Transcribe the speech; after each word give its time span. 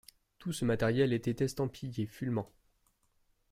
Tous 0.39 0.51
ce 0.51 0.65
matériel 0.65 1.13
était 1.13 1.45
estampillé 1.45 2.07
Fulmen. 2.07 2.45